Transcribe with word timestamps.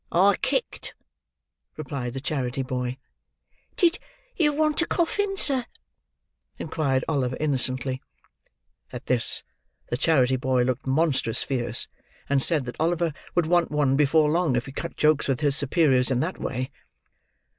"I 0.11 0.35
kicked," 0.41 0.95
replied 1.77 2.13
the 2.13 2.21
charity 2.21 2.63
boy. 2.63 2.97
"Did 3.75 3.99
you 4.35 4.51
want 4.51 4.81
a 4.81 4.87
coffin, 4.87 5.37
sir?" 5.37 5.67
inquired 6.57 7.05
Oliver, 7.07 7.37
innocently. 7.39 8.01
At 8.91 9.05
this, 9.05 9.43
the 9.91 9.97
charity 9.97 10.37
boy 10.37 10.63
looked 10.63 10.87
monstrous 10.87 11.43
fierce; 11.43 11.87
and 12.27 12.41
said 12.41 12.65
that 12.65 12.79
Oliver 12.79 13.13
would 13.35 13.45
want 13.45 13.69
one 13.69 13.95
before 13.95 14.31
long, 14.31 14.55
if 14.55 14.65
he 14.65 14.71
cut 14.71 14.97
jokes 14.97 15.27
with 15.27 15.41
his 15.41 15.55
superiors 15.55 16.09
in 16.09 16.19
that 16.21 16.39
way. 16.39 16.71